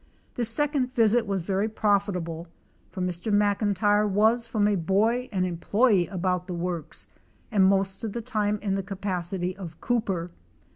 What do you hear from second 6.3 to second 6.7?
the